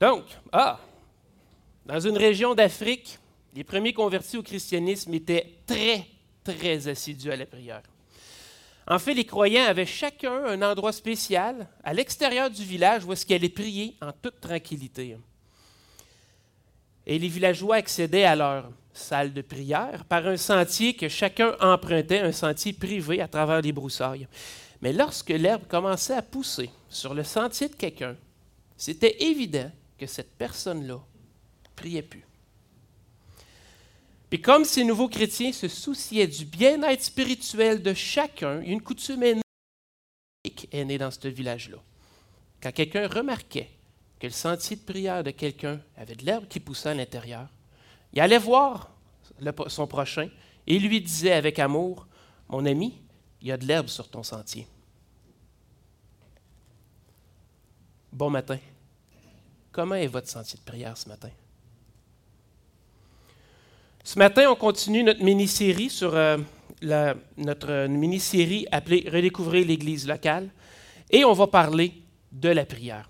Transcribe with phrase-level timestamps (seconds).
[0.00, 0.80] Donc, ah,
[1.84, 3.18] dans une région d'Afrique,
[3.54, 6.06] les premiers convertis au christianisme étaient très,
[6.42, 7.82] très assidus à la prière.
[8.86, 13.26] En fait, les croyants avaient chacun un endroit spécial à l'extérieur du village où est-ce
[13.26, 15.16] qu'ils allaient prier en toute tranquillité.
[17.06, 22.20] Et les villageois accédaient à leur salle de prière par un sentier que chacun empruntait,
[22.20, 24.26] un sentier privé à travers les broussailles.
[24.80, 28.16] Mais lorsque l'herbe commençait à pousser sur le sentier de quelqu'un,
[28.76, 30.98] c'était évident que cette personne-là
[31.76, 32.24] priait plus.
[34.30, 40.84] Puis comme ces nouveaux chrétiens se souciaient du bien-être spirituel de chacun, une coutume est
[40.84, 41.76] née dans ce village-là.
[42.62, 43.68] Quand quelqu'un remarquait
[44.18, 47.48] que le sentier de prière de quelqu'un avait de l'herbe qui poussait à l'intérieur,
[48.14, 48.96] il allait voir
[49.66, 50.30] son prochain
[50.66, 52.06] et lui disait avec amour,
[52.48, 53.02] Mon ami,
[53.42, 54.66] il y a de l'herbe sur ton sentier.
[58.10, 58.58] Bon matin.
[59.72, 61.30] Comment est votre sentier de prière ce matin?
[64.02, 66.38] Ce matin, on continue notre mini-série sur euh,
[67.36, 70.50] notre mini-série appelée Redécouvrir l'Église locale
[71.10, 71.92] et on va parler
[72.32, 73.08] de la prière.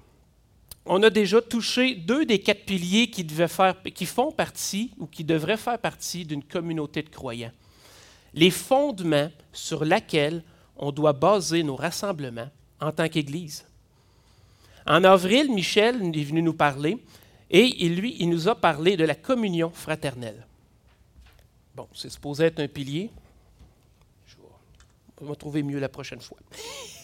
[0.85, 5.07] On a déjà touché deux des quatre piliers qui, devaient faire, qui font partie ou
[5.07, 7.53] qui devraient faire partie d'une communauté de croyants.
[8.35, 10.43] Les fondements sur lesquels
[10.77, 13.65] on doit baser nos rassemblements en tant qu'Église.
[14.91, 16.99] En avril, Michel est venu nous parler
[17.49, 20.45] et lui, il nous a parlé de la communion fraternelle.
[21.77, 23.09] Bon, c'est supposé être un pilier.
[25.21, 26.39] Vais me trouver mieux la prochaine fois.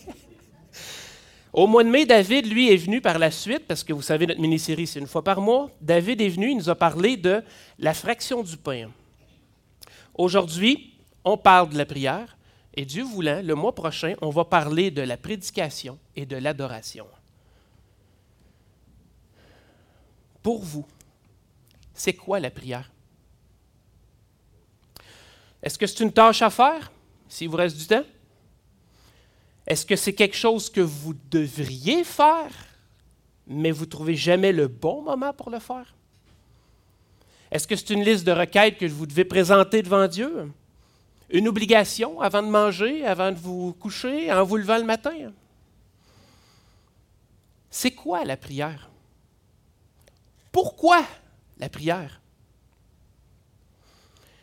[1.52, 4.26] Au mois de mai, David, lui, est venu par la suite, parce que vous savez,
[4.26, 5.70] notre mini-série, c'est une fois par mois.
[5.80, 7.40] David est venu, il nous a parlé de
[7.78, 8.90] la fraction du pain.
[10.12, 12.36] Aujourd'hui, on parle de la prière,
[12.74, 17.06] et Dieu voulant, le mois prochain, on va parler de la prédication et de l'adoration.
[20.46, 20.86] Pour vous,
[21.92, 22.88] c'est quoi la prière?
[25.60, 26.92] Est-ce que c'est une tâche à faire,
[27.28, 28.04] s'il vous reste du temps?
[29.66, 32.52] Est-ce que c'est quelque chose que vous devriez faire,
[33.48, 35.96] mais vous ne trouvez jamais le bon moment pour le faire?
[37.50, 40.52] Est-ce que c'est une liste de requêtes que vous devez présenter devant Dieu?
[41.28, 45.32] Une obligation avant de manger, avant de vous coucher, en vous levant le matin?
[47.68, 48.90] C'est quoi la prière?
[50.56, 51.04] Pourquoi
[51.58, 52.18] la prière?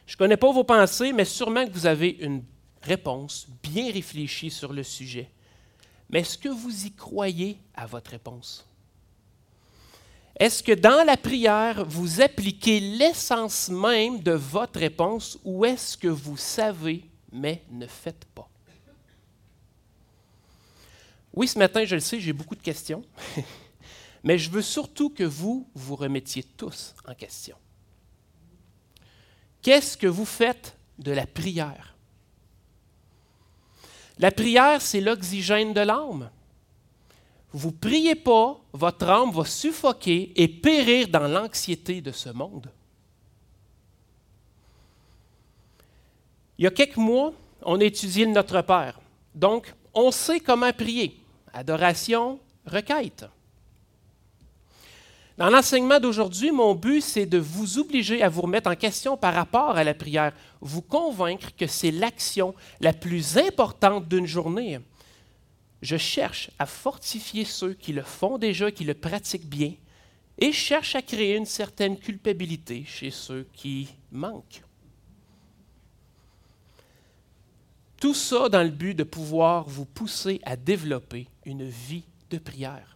[0.06, 2.44] Je ne connais pas vos pensées, mais sûrement que vous avez une
[2.84, 5.32] réponse bien réfléchie sur le sujet.
[6.12, 8.64] Mais est-ce que vous y croyez à votre réponse?
[10.40, 16.10] Est-ce que dans la prière, vous appliquez l'essence même de votre réponse ou est-ce que
[16.10, 18.48] vous savez, mais ne faites pas?
[21.34, 23.04] Oui, ce matin, je le sais, j'ai beaucoup de questions,
[24.24, 27.58] mais je veux surtout que vous vous remettiez tous en question.
[29.62, 31.96] Qu'est-ce que vous faites de la prière?
[34.20, 36.30] La prière, c'est l'oxygène de l'âme.
[37.52, 42.72] Vous ne priez pas, votre âme va suffoquer et périr dans l'anxiété de ce monde.
[46.58, 49.00] Il y a quelques mois, on a étudié Notre Père.
[49.36, 51.20] Donc, on sait comment prier.
[51.54, 53.26] Adoration, requête.
[55.38, 59.34] Dans l'enseignement d'aujourd'hui, mon but, c'est de vous obliger à vous remettre en question par
[59.34, 64.80] rapport à la prière, vous convaincre que c'est l'action la plus importante d'une journée.
[65.82, 69.74] Je cherche à fortifier ceux qui le font déjà, qui le pratiquent bien,
[70.38, 74.62] et cherche à créer une certaine culpabilité chez ceux qui manquent.
[78.00, 82.93] Tout ça dans le but de pouvoir vous pousser à développer une vie de prière.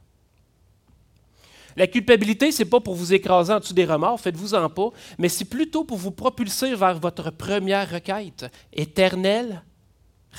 [1.78, 4.90] La culpabilité, ce n'est pas pour vous écraser en dessous des remords, faites-vous-en pas,
[5.20, 8.48] mais c'est plutôt pour vous propulser vers votre première requête.
[8.74, 9.62] Éternel,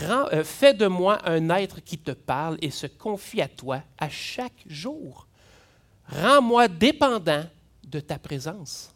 [0.00, 4.08] euh, fais de moi un être qui te parle et se confie à toi à
[4.08, 5.28] chaque jour.
[6.08, 7.44] Rends-moi dépendant
[7.86, 8.92] de ta présence.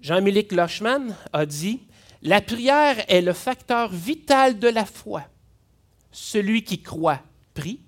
[0.00, 1.82] Jean-Mélic Lochman a dit
[2.22, 5.24] La prière est le facteur vital de la foi.
[6.10, 7.20] Celui qui croit
[7.52, 7.80] prie,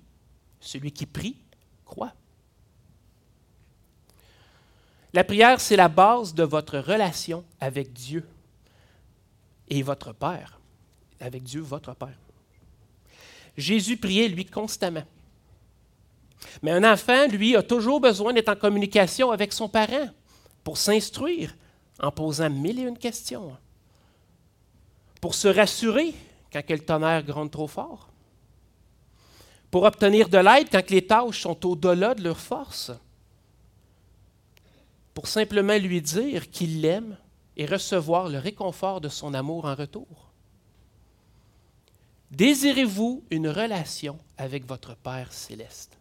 [0.61, 1.35] celui qui prie
[1.83, 2.13] croit.
[5.13, 8.25] La prière, c'est la base de votre relation avec Dieu
[9.67, 10.59] et votre Père.
[11.19, 12.17] Avec Dieu, votre Père.
[13.57, 15.03] Jésus priait, lui, constamment.
[16.61, 20.07] Mais un enfant, lui, a toujours besoin d'être en communication avec son parent
[20.63, 21.53] pour s'instruire
[21.99, 23.55] en posant mille et une questions,
[25.19, 26.15] pour se rassurer
[26.51, 28.09] quand le tonnerre gronde trop fort,
[29.71, 32.91] pour obtenir de l'aide quand les tâches sont au-delà de leur force,
[35.13, 37.17] pour simplement lui dire qu'il l'aime
[37.57, 40.31] et recevoir le réconfort de son amour en retour.
[42.31, 45.97] Désirez-vous une relation avec votre Père céleste?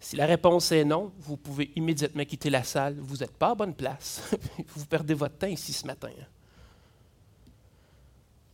[0.00, 2.96] Si la réponse est non, vous pouvez immédiatement quitter la salle.
[3.00, 4.22] Vous n'êtes pas à bonne place.
[4.76, 6.10] vous perdez votre temps ici ce matin.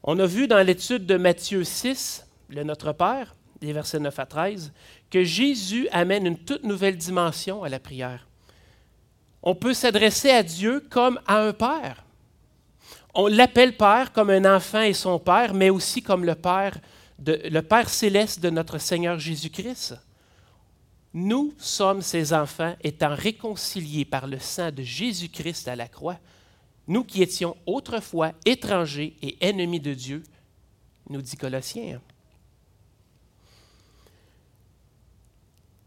[0.02, 4.26] On a vu dans l'étude de Matthieu 6, le Notre Père, des versets 9 à
[4.26, 4.72] 13,
[5.10, 8.26] que Jésus amène une toute nouvelle dimension à la prière.
[9.42, 12.04] On peut s'adresser à Dieu comme à un Père.
[13.14, 16.80] On l'appelle Père comme un enfant et son Père, mais aussi comme le Père,
[17.88, 19.94] céleste de notre Seigneur Jésus-Christ.
[21.12, 26.18] Nous sommes ses enfants étant réconciliés par le sang de Jésus-Christ à la croix.
[26.88, 30.24] Nous qui étions autrefois étrangers et ennemis de Dieu,
[31.08, 32.00] nous dit Colossiens.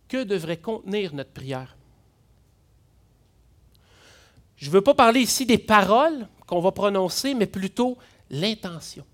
[0.07, 1.75] Que devrait contenir notre prière?
[4.55, 7.97] Je ne veux pas parler ici des paroles qu'on va prononcer, mais plutôt
[8.29, 9.05] l'intention,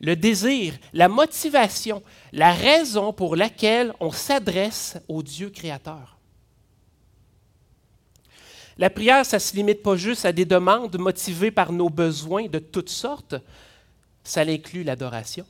[0.00, 2.02] le désir, la motivation,
[2.32, 6.18] la raison pour laquelle on s'adresse au Dieu créateur.
[8.78, 12.46] La prière, ça ne se limite pas juste à des demandes motivées par nos besoins
[12.46, 13.34] de toutes sortes,
[14.22, 15.44] ça inclut l'adoration,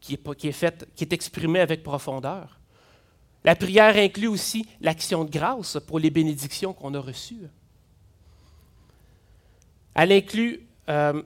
[0.00, 2.58] qui est, qui, est qui est exprimée avec profondeur.
[3.44, 7.48] La prière inclut aussi l'action de grâce pour les bénédictions qu'on a reçues.
[9.94, 11.22] Elle inclut, euh,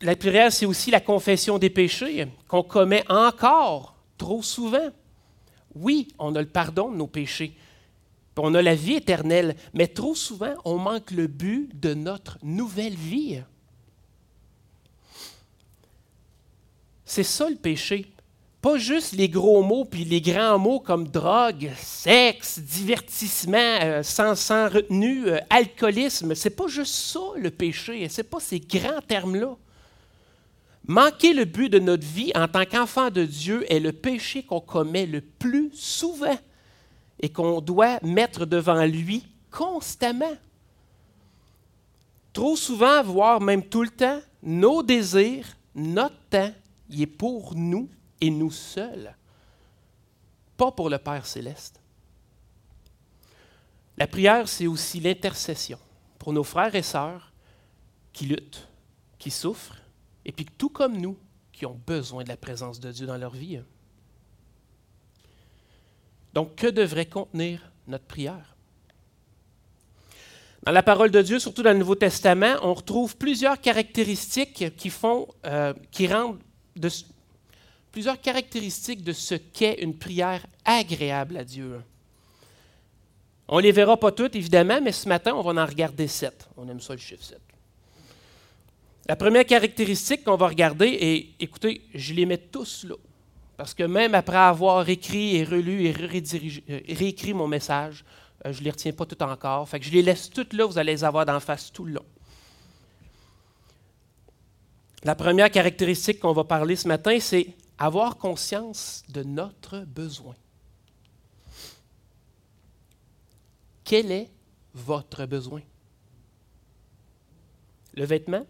[0.00, 4.90] la prière, c'est aussi la confession des péchés qu'on commet encore trop souvent.
[5.74, 7.56] Oui, on a le pardon de nos péchés,
[8.36, 12.94] on a la vie éternelle, mais trop souvent, on manque le but de notre nouvelle
[12.94, 13.42] vie.
[17.04, 18.12] C'est ça le péché.
[18.66, 24.34] Pas juste les gros mots puis les grands mots comme drogue, sexe, divertissement euh, sans,
[24.34, 26.34] sans, retenue, euh, alcoolisme.
[26.34, 28.08] C'est pas juste ça le péché.
[28.08, 29.54] C'est pas ces grands termes-là.
[30.88, 34.58] Manquer le but de notre vie en tant qu'enfant de Dieu est le péché qu'on
[34.58, 36.36] commet le plus souvent
[37.20, 39.22] et qu'on doit mettre devant lui
[39.52, 40.36] constamment.
[42.32, 46.50] Trop souvent, voire même tout le temps, nos désirs, notre temps,
[46.90, 47.88] il est pour nous
[48.20, 49.14] et nous seuls,
[50.56, 51.80] pas pour le Père céleste.
[53.98, 55.78] La prière, c'est aussi l'intercession
[56.18, 57.32] pour nos frères et sœurs
[58.12, 58.68] qui luttent,
[59.18, 59.80] qui souffrent,
[60.24, 61.16] et puis tout comme nous,
[61.52, 63.60] qui ont besoin de la présence de Dieu dans leur vie.
[66.34, 68.56] Donc, que devrait contenir notre prière?
[70.64, 74.90] Dans la parole de Dieu, surtout dans le Nouveau Testament, on retrouve plusieurs caractéristiques qui
[74.90, 76.40] font, euh, qui rendent
[76.74, 76.90] de,
[77.96, 81.80] plusieurs caractéristiques de ce qu'est une prière agréable à Dieu.
[83.48, 86.46] On ne les verra pas toutes, évidemment, mais ce matin, on va en regarder sept.
[86.58, 87.40] On aime ça le chiffre 7.
[89.08, 92.96] La première caractéristique qu'on va regarder, et écoutez, je les mets tous là.
[93.56, 98.04] Parce que même après avoir écrit et relu et euh, réécrit mon message,
[98.44, 99.66] euh, je ne les retiens pas tout encore.
[99.70, 101.94] Fait que je les laisse toutes là, vous allez les avoir d'en face tout le
[101.94, 102.04] long.
[105.02, 110.34] La première caractéristique qu'on va parler ce matin, c'est avoir conscience de notre besoin.
[113.84, 114.30] Quel est
[114.74, 115.62] votre besoin?
[117.94, 118.46] Le vêtement?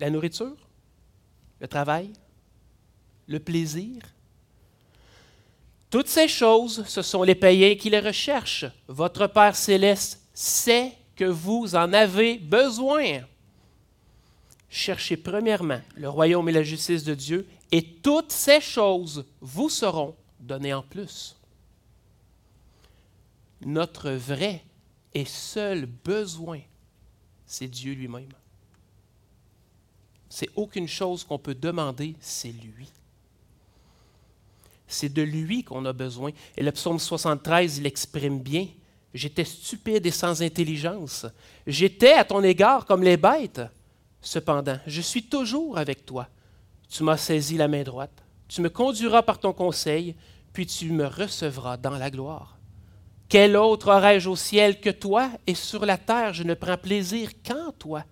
[0.00, 0.56] La nourriture?
[1.60, 2.12] Le travail?
[3.28, 4.02] le plaisir?
[5.90, 8.66] Toutes ces choses, ce sont les païens qui les recherchent.
[8.88, 13.20] Votre Père céleste sait que vous en avez besoin.
[14.70, 20.14] Cherchez premièrement le royaume et la justice de Dieu, et toutes ces choses vous seront
[20.40, 21.36] données en plus.
[23.60, 24.62] Notre vrai
[25.14, 26.60] et seul besoin,
[27.46, 28.32] c'est Dieu lui-même.
[30.28, 32.88] C'est aucune chose qu'on peut demander, c'est lui.
[34.86, 36.30] C'est de lui qu'on a besoin.
[36.56, 38.66] Et le psaume 73 l'exprime bien.
[39.12, 41.26] J'étais stupide et sans intelligence.
[41.66, 43.62] J'étais à ton égard comme les bêtes.
[44.20, 46.28] Cependant, je suis toujours avec toi.
[46.88, 48.22] Tu m'as saisi la main droite.
[48.48, 50.16] Tu me conduiras par ton conseil,
[50.52, 52.58] puis tu me recevras dans la gloire.
[53.28, 57.30] Quel autre aurais-je au ciel que toi, et sur la terre je ne prends plaisir
[57.46, 58.04] qu'en toi.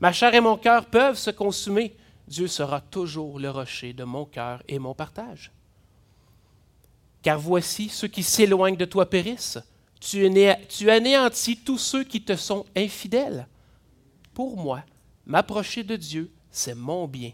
[0.00, 1.96] Ma chair et mon cœur peuvent se consumer.
[2.28, 5.52] Dieu sera toujours le rocher de mon cœur et mon partage.
[7.22, 9.58] Car voici, ceux qui s'éloignent de toi périssent.
[10.00, 13.48] Tu, anéantis tous ceux qui te sont infidèles.
[14.34, 14.82] Pour moi,
[15.26, 17.32] m'approcher de Dieu, c'est mon bien.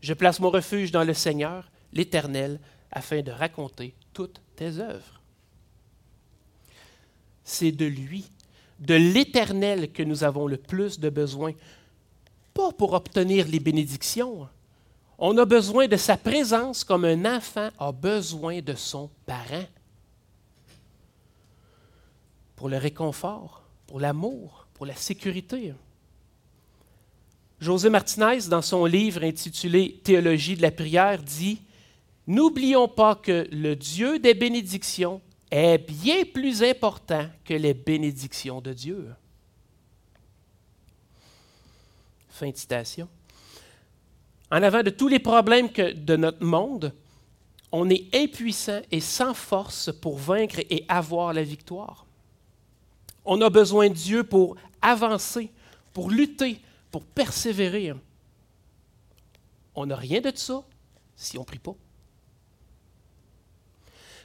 [0.00, 1.70] Je place mon refuge dans le Seigneur.
[1.92, 2.60] l'Éternel
[2.90, 5.20] afin de raconter toutes tes œuvres.
[7.44, 8.24] C'est de lui,
[8.80, 11.52] de l'Éternel que nous avons le plus de besoin,
[12.52, 14.48] pas pour obtenir les bénédictions.
[15.18, 19.66] On a besoin de sa présence comme un enfant a besoin de son parent.
[22.56, 25.74] Pour le réconfort, pour l'amour, pour la sécurité.
[27.60, 31.60] José Martinez, dans son livre intitulé Théologie de la prière, dit
[32.26, 35.20] N'oublions pas que le Dieu des bénédictions
[35.50, 39.08] est bien plus important que les bénédictions de Dieu.
[42.30, 43.08] Fin de citation.
[44.50, 46.92] En avant de tous les problèmes de notre monde,
[47.70, 52.06] on est impuissant et sans force pour vaincre et avoir la victoire.
[53.24, 55.50] On a besoin de Dieu pour avancer,
[55.92, 56.60] pour lutter,
[56.94, 57.92] pour persévérer.
[59.74, 60.62] On n'a rien de ça
[61.16, 61.74] si on ne prie pas.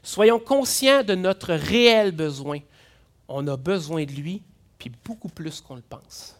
[0.03, 2.59] Soyons conscients de notre réel besoin.
[3.27, 4.43] On a besoin de lui,
[4.77, 6.35] puis beaucoup plus qu'on le pense.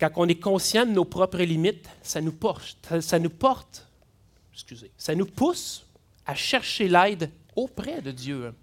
[0.00, 3.86] Quand on est conscient de nos propres limites, ça nous porte, ça nous porte,
[4.54, 5.84] excusez, ça nous pousse
[6.24, 8.54] à chercher l'aide auprès de Dieu.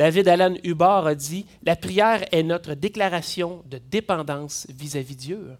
[0.00, 5.58] David Alan Hubbard a dit La prière est notre déclaration de dépendance vis-à-vis Dieu.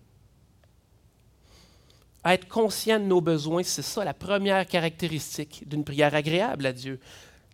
[2.25, 7.00] être conscient de nos besoins, c'est ça la première caractéristique d'une prière agréable à Dieu.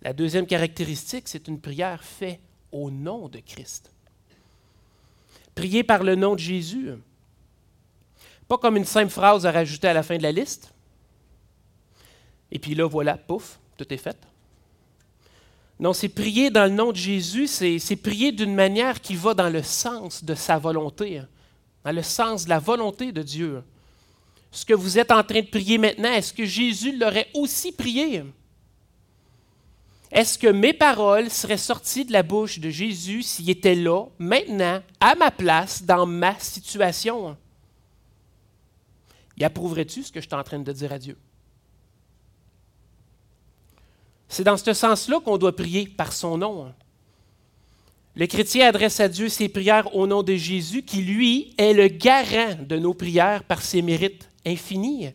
[0.03, 2.39] La deuxième caractéristique, c'est une prière faite
[2.71, 3.91] au nom de Christ.
[5.57, 6.91] Prier par le nom de Jésus,
[8.47, 10.73] pas comme une simple phrase à rajouter à la fin de la liste.
[12.53, 14.17] Et puis là, voilà, pouf, tout est fait.
[15.79, 19.51] Non, c'est prier dans le nom de Jésus, c'est prier d'une manière qui va dans
[19.51, 21.29] le sens de sa volonté, hein.
[21.85, 23.63] dans le sens de la volonté de Dieu.
[24.51, 28.25] Ce que vous êtes en train de prier maintenant, est-ce que Jésus l'aurait aussi prié?
[30.11, 34.83] Est-ce que mes paroles seraient sorties de la bouche de Jésus s'il était là, maintenant,
[34.99, 37.37] à ma place, dans ma situation?
[39.37, 41.19] Y approuverais-tu ce que je suis en train de dire à Dieu?
[44.29, 46.73] C'est dans ce sens-là qu'on doit prier par son nom.
[48.15, 51.89] Le chrétien adresse à Dieu ses prières au nom de Jésus, qui lui est le
[51.89, 55.11] garant de nos prières par ses mérites infinis.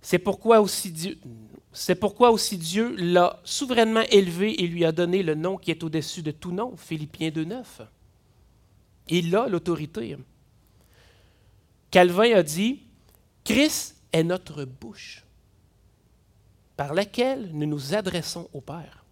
[0.00, 1.18] C'est pourquoi aussi Dieu,
[1.72, 5.84] c'est pourquoi aussi Dieu l'a souverainement élevé et lui a donné le nom qui est
[5.84, 7.64] au-dessus de tout nom, Philippiens 2.9.
[9.08, 10.16] Il a l'autorité.
[11.90, 12.80] Calvin a dit,
[13.44, 15.24] Christ est notre bouche
[16.80, 19.04] par laquelle nous nous adressons au Père.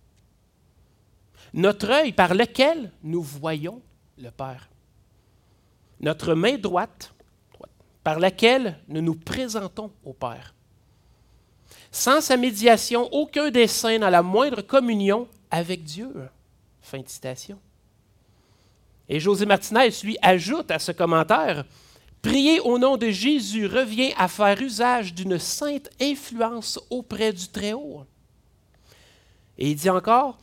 [1.52, 3.82] Notre œil par lequel nous voyons
[4.16, 4.70] le Père.
[6.00, 7.12] Notre main droite
[8.02, 10.54] par laquelle nous nous présentons au Père.
[11.92, 16.10] Sans sa médiation, aucun des saints n'a la moindre communion avec Dieu.
[16.80, 17.58] Fin de citation.
[19.10, 21.66] Et José Martinez, lui, ajoute à ce commentaire
[22.28, 28.04] Prier au nom de Jésus revient à faire usage d'une sainte influence auprès du Très-Haut.
[29.56, 30.36] Et il dit encore,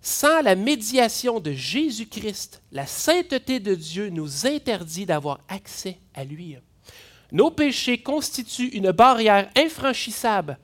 [0.00, 6.56] sans la médiation de Jésus-Christ, la sainteté de Dieu nous interdit d'avoir accès à lui.
[7.32, 10.56] Nos péchés constituent une barrière infranchissable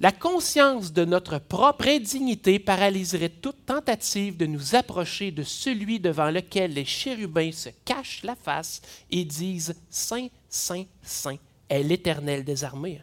[0.00, 6.30] la conscience de notre propre indignité paralyserait toute tentative de nous approcher de celui devant
[6.30, 11.38] lequel les chérubins se cachent la face et disent Saint, Saint, Saint
[11.68, 13.02] est l'Éternel des armées.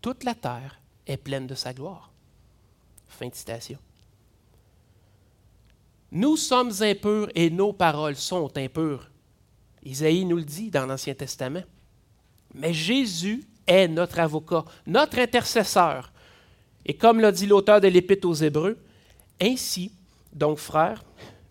[0.00, 2.12] Toute la terre est pleine de sa gloire.
[3.08, 3.78] Fin de citation.
[6.12, 9.10] Nous sommes impurs et nos paroles sont impures.
[9.82, 11.64] Isaïe nous le dit dans l'Ancien Testament.
[12.54, 16.10] Mais Jésus est notre avocat, notre intercesseur.
[16.84, 18.78] Et comme l'a dit l'auteur de l'Épître aux Hébreux,
[19.40, 19.92] ainsi,
[20.32, 21.04] donc frères,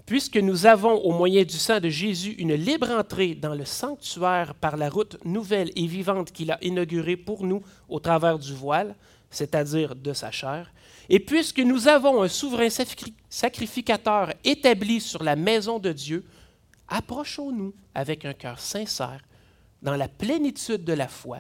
[0.06, 4.56] puisque nous avons au moyen du sang de Jésus une libre entrée dans le sanctuaire
[4.56, 8.96] par la route nouvelle et vivante qu'il a inaugurée pour nous au travers du voile,
[9.30, 10.72] c'est-à-dire de sa chair,
[11.10, 12.70] et puisque nous avons un souverain
[13.30, 16.26] sacrificateur établi sur la maison de Dieu,
[16.88, 19.22] approchons-nous avec un cœur sincère,
[19.82, 21.40] dans la plénitude de la foi,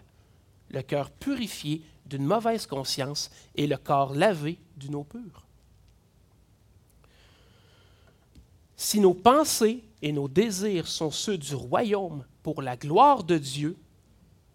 [0.69, 5.45] le cœur purifié d'une mauvaise conscience et le corps lavé d'une eau pure.
[8.75, 13.75] Si nos pensées et nos désirs sont ceux du royaume pour la gloire de Dieu,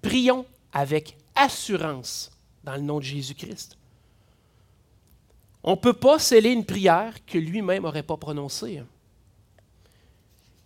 [0.00, 2.31] prions avec assurance
[2.62, 3.76] dans le nom de Jésus-Christ.
[5.64, 8.83] On ne peut pas sceller une prière que lui-même n'aurait pas prononcée.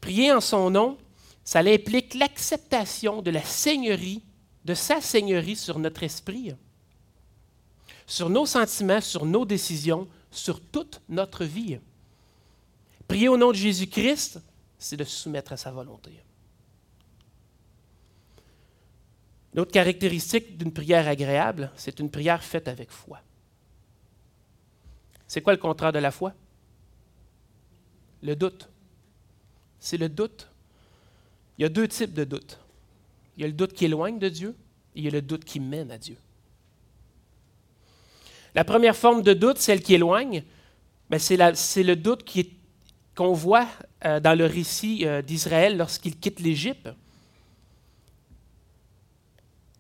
[0.01, 0.99] Prier en son nom,
[1.45, 4.23] ça implique l'acceptation de la seigneurie
[4.67, 6.53] de sa seigneurie sur notre esprit,
[8.05, 11.79] sur nos sentiments, sur nos décisions, sur toute notre vie.
[13.07, 14.41] Prier au nom de Jésus-Christ,
[14.77, 16.11] c'est de soumettre à sa volonté.
[19.55, 23.21] L'autre caractéristique d'une prière agréable, c'est une prière faite avec foi.
[25.29, 26.35] C'est quoi le contraire de la foi?
[28.21, 28.69] Le doute.
[29.79, 30.51] C'est le doute.
[31.57, 32.59] Il y a deux types de doutes.
[33.37, 34.55] Il y a le doute qui éloigne de Dieu
[34.95, 36.17] et il y a le doute qui mène à Dieu.
[38.55, 40.43] La première forme de doute, celle qui éloigne,
[41.11, 42.25] ben, c'est le doute
[43.15, 43.69] qu'on voit
[44.05, 46.89] euh, dans le récit euh, d'Israël lorsqu'il quitte l'Égypte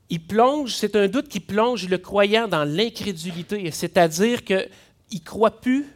[0.08, 4.68] il plonge, c'est un doute qui plonge le croyant dans l'incrédulité, c'est-à-dire qu'il
[5.12, 5.86] ne croit plus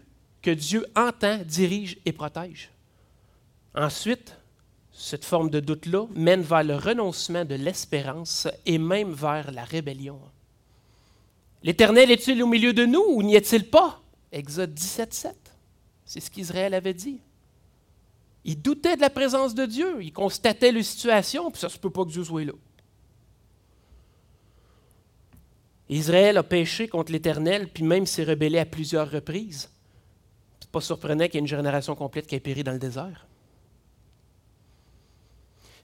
[0.43, 2.71] que Dieu entend, dirige et protège.
[3.75, 4.37] Ensuite,
[5.01, 10.21] cette forme de doute-là mène vers le renoncement de l'espérance et même vers la rébellion.
[11.63, 14.03] L'Éternel est-il au milieu de nous ou n'y est-il pas?
[14.31, 15.37] Exode 17, 7.
[16.05, 17.19] C'est ce qu'Israël avait dit.
[18.45, 21.79] Il doutait de la présence de Dieu, il constatait la situation, puis ça ne se
[21.79, 22.53] peut pas que Dieu soit là.
[25.89, 29.71] Israël a péché contre l'Éternel, puis même s'est rebellé à plusieurs reprises.
[30.61, 32.79] Ce n'est pas surprenant qu'il y ait une génération complète qui ait péri dans le
[32.79, 33.27] désert.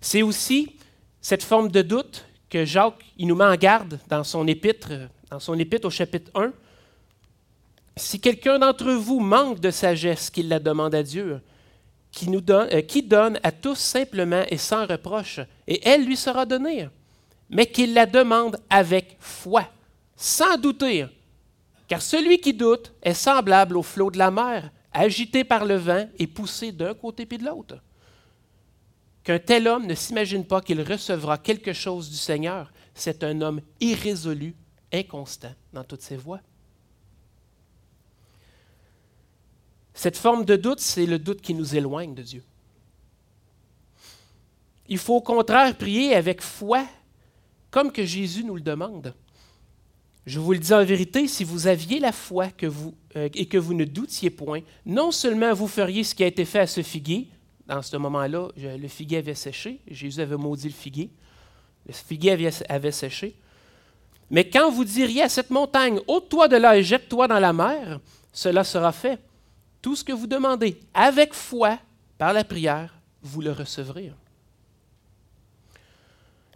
[0.01, 0.77] C'est aussi
[1.21, 4.91] cette forme de doute que Jacques il nous met en garde dans son épître,
[5.31, 6.53] dans son épître au chapitre 1.
[7.97, 11.41] Si quelqu'un d'entre vous manque de sagesse, qu'il la demande à Dieu,
[12.13, 16.89] qui, donne, euh, donne à tous simplement et sans reproche, et elle lui sera donnée,
[17.51, 19.65] mais qu'il la demande avec foi
[20.17, 21.07] sans douter,
[21.89, 26.09] car celui qui doute est semblable au flot de la mer, agité par le vent
[26.19, 27.77] et poussé d'un côté puis de l'autre.
[29.27, 33.61] Qu'un tel homme ne s'imagine pas qu'il recevra quelque chose du Seigneur, c'est un homme
[33.81, 34.55] irrésolu,
[34.93, 36.41] inconstant dans toutes ses voies.
[39.95, 42.45] Cette forme de doute, c'est le doute qui nous éloigne de Dieu.
[44.87, 46.87] Il faut au contraire prier avec foi,
[47.73, 49.13] comme que Jésus nous le demande.
[50.25, 53.75] Je vous le dis en vérité, si vous aviez la foi euh, et que vous
[53.75, 57.27] ne doutiez point, non seulement vous feriez ce qui a été fait à ce figuier,
[57.67, 61.11] dans ce moment-là, le figuier avait séché, Jésus avait maudit le figuier,
[61.87, 63.37] le figuier avait, séché,
[64.31, 68.01] mais quand vous diriez à cette montagne, ôte-toi de là et jette-toi dans la mer,
[68.33, 69.21] cela sera fait.
[69.83, 71.79] Tout ce que vous demandez avec foi,
[72.19, 74.13] par la prière, vous le recevrez.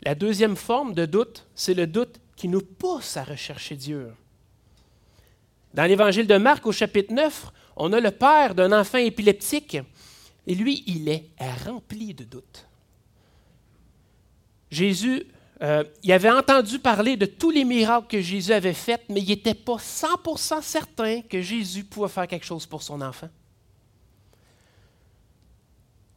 [0.03, 4.13] La deuxième forme de doute, c'est le doute qui nous pousse à rechercher Dieu.
[5.75, 9.79] Dans l'évangile de Marc au chapitre 9, on a le père d'un enfant épileptique
[10.51, 11.31] et lui, il est
[11.65, 12.67] rempli de doutes.
[14.69, 15.23] Jésus,
[15.63, 19.29] euh, il avait entendu parler de tous les miracles que Jésus avait faits, mais il
[19.29, 23.29] n'était pas 100% certain que Jésus pouvait faire quelque chose pour son enfant.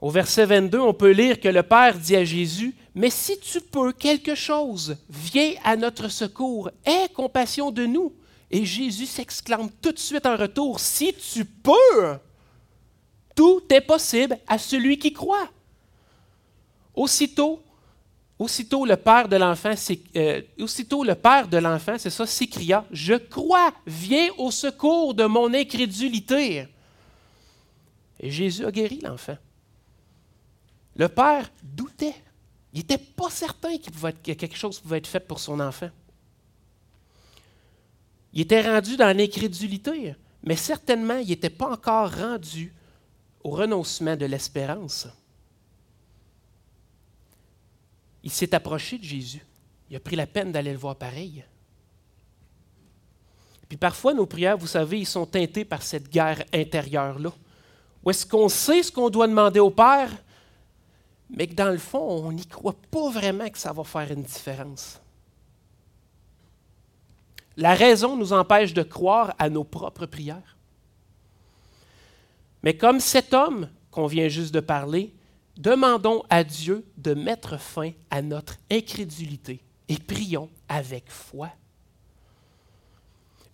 [0.02, 3.62] Au verset 22, on peut lire que le Père dit à Jésus, Mais si tu
[3.62, 8.12] peux quelque chose, viens à notre secours, aie compassion de nous.
[8.50, 12.18] Et Jésus s'exclame tout de suite en retour, Si tu peux,
[13.36, 15.50] tout est possible à celui qui croit.
[16.94, 17.64] Aussitôt,
[18.38, 19.74] aussitôt le père de l'enfant,
[20.16, 25.26] euh, aussitôt le père de l'enfant, c'est ça, s'écria, Je crois, viens au secours de
[25.26, 26.68] mon incrédulité.
[28.20, 29.38] Et Jésus a guéri l'enfant.
[30.96, 32.16] Le père doutait.
[32.74, 35.90] Il n'était pas certain que quelque chose pouvait être fait pour son enfant.
[38.34, 42.74] Il était rendu dans l'incrédulité, mais certainement, il n'était pas encore rendu
[43.44, 45.08] au renoncement de l'espérance.
[48.24, 49.46] Il s'est approché de Jésus.
[49.90, 51.44] Il a pris la peine d'aller le voir pareil.
[53.68, 57.32] Puis parfois, nos prières, vous savez, ils sont teintées par cette guerre intérieure-là.
[58.04, 60.12] Où est-ce qu'on sait ce qu'on doit demander au Père,
[61.30, 64.24] mais que dans le fond, on n'y croit pas vraiment que ça va faire une
[64.24, 65.00] différence.
[67.58, 70.53] La raison nous empêche de croire à nos propres prières.
[72.64, 75.14] Mais comme cet homme qu'on vient juste de parler,
[75.58, 81.50] demandons à Dieu de mettre fin à notre incrédulité et prions avec foi.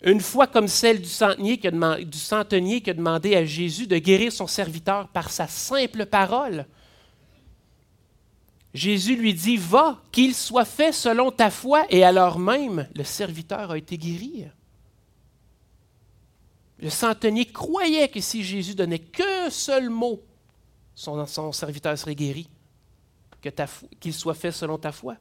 [0.02, 5.08] Une foi comme celle du centenier, qui a demandé à Jésus de guérir son serviteur
[5.08, 6.64] par sa simple parole,
[8.72, 13.72] Jésus lui dit, va, qu'il soit fait selon ta foi, et alors même, le serviteur
[13.72, 14.46] a été guéri.
[16.80, 20.22] Le centenier croyait que si Jésus donnait qu'un seul mot,
[20.94, 22.48] son, serviteur serait guéri,
[24.00, 25.16] qu'il soit fait selon ta foi.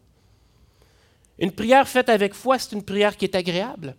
[1.38, 3.96] Une prière faite avec foi, c'est une prière qui est agréable.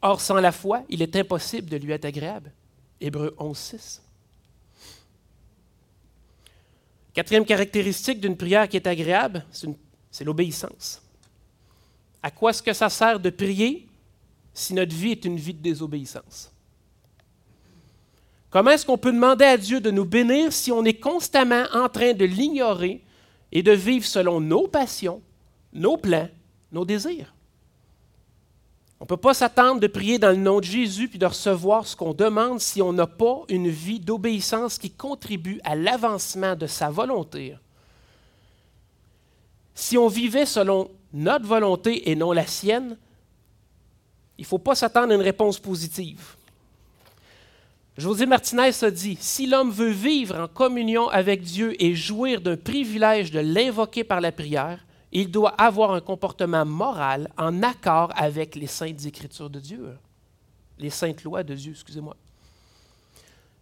[0.00, 2.52] Or, sans la foi, il est impossible de lui être agréable.
[3.00, 4.02] Hébreu 11, 6.
[7.12, 9.44] Quatrième caractéristique d'une prière qui est agréable,
[10.10, 11.02] c'est l'obéissance.
[12.22, 13.88] À quoi est-ce que ça sert de prier?
[14.58, 16.52] Si notre vie est une vie de désobéissance?
[18.50, 21.88] Comment est-ce qu'on peut demander à Dieu de nous bénir si on est constamment en
[21.88, 23.04] train de l'ignorer
[23.52, 25.22] et de vivre selon nos passions,
[25.72, 26.28] nos plans,
[26.72, 27.34] nos désirs?
[29.00, 31.86] On ne peut pas s'attendre de prier dans le nom de Jésus puis de recevoir
[31.86, 36.66] ce qu'on demande si on n'a pas une vie d'obéissance qui contribue à l'avancement de
[36.66, 37.54] sa volonté.
[39.74, 42.96] Si on vivait selon notre volonté et non la sienne,
[44.38, 46.36] il ne faut pas s'attendre à une réponse positive.
[47.96, 52.56] José Martinez a dit, si l'homme veut vivre en communion avec Dieu et jouir d'un
[52.56, 58.54] privilège de l'invoquer par la prière, il doit avoir un comportement moral en accord avec
[58.54, 59.96] les saintes écritures de Dieu,
[60.78, 62.16] les saintes lois de Dieu, excusez-moi.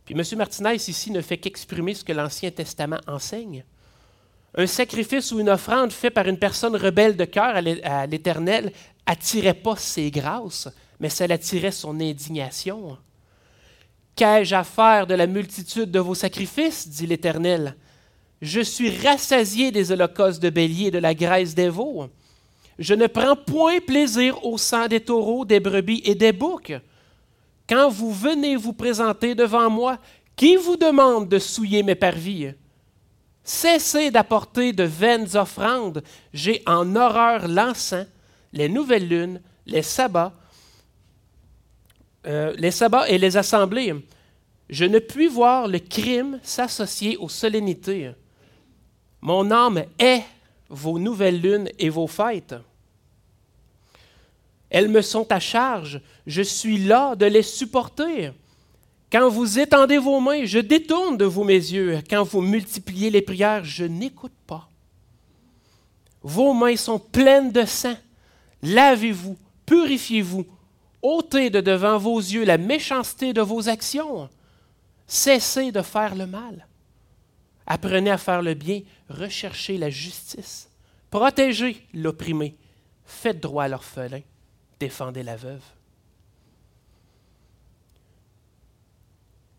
[0.04, 0.22] Puis M.
[0.36, 3.64] Martinez ici ne fait qu'exprimer ce que l'Ancien Testament enseigne.
[4.54, 8.72] Un sacrifice ou une offrande fait par une personne rebelle de cœur à l'Éternel
[9.06, 10.68] attirait pas ses grâces,
[11.00, 12.98] mais ça attirait son indignation.
[14.14, 17.76] Qu'ai-je à faire de la multitude de vos sacrifices, dit l'Éternel?
[18.42, 22.08] Je suis rassasié des holocaustes de bélier et de la graisse des veaux.
[22.78, 26.74] Je ne prends point plaisir au sang des taureaux, des brebis et des boucs.
[27.68, 29.98] Quand vous venez vous présenter devant moi,
[30.34, 32.52] qui vous demande de souiller mes parvis?
[33.42, 36.02] Cessez d'apporter de vaines offrandes.
[36.34, 38.06] J'ai en horreur l'encens,
[38.52, 40.34] les nouvelles lunes, les sabbats,
[42.26, 43.94] euh, les sabbats et les assemblées.
[44.68, 48.12] Je ne puis voir le crime s'associer aux solennités.
[49.20, 50.22] Mon âme est
[50.68, 52.54] vos nouvelles lunes et vos fêtes.
[54.68, 58.32] Elles me sont à charge, je suis là de les supporter.
[59.10, 62.00] Quand vous étendez vos mains, je détourne de vous mes yeux.
[62.10, 64.68] Quand vous multipliez les prières, je n'écoute pas.
[66.22, 67.94] Vos mains sont pleines de sang.
[68.66, 70.44] Lavez-vous, purifiez-vous,
[71.00, 74.28] ôtez de devant vos yeux la méchanceté de vos actions.
[75.06, 76.66] Cessez de faire le mal.
[77.64, 80.68] Apprenez à faire le bien, recherchez la justice,
[81.10, 82.56] protégez l'opprimé,
[83.04, 84.20] faites droit à l'orphelin,
[84.80, 85.62] défendez la veuve.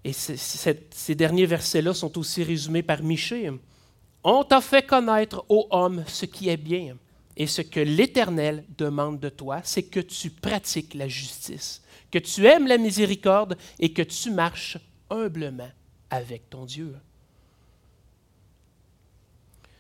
[0.04, 3.52] Et ces derniers versets-là sont aussi résumés par Michée.
[4.24, 6.96] On t'a fait connaître, ô homme, ce qui est bien.
[7.40, 12.48] Et ce que l'Éternel demande de toi, c'est que tu pratiques la justice, que tu
[12.48, 14.80] aimes la miséricorde et que tu marches
[15.12, 15.70] humblement
[16.10, 16.96] avec ton Dieu.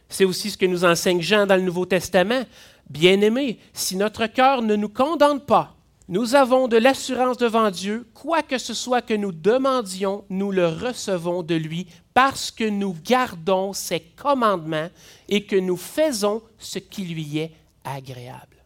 [0.07, 2.45] C'est aussi ce que nous enseigne Jean dans le Nouveau Testament.
[2.91, 5.75] Bien-aimés, si notre cœur ne nous condamne pas,
[6.09, 10.67] nous avons de l'assurance devant Dieu, quoi que ce soit que nous demandions, nous le
[10.67, 14.89] recevons de lui parce que nous gardons ses commandements
[15.29, 17.51] et que nous faisons ce qui lui est
[17.83, 18.57] agréable.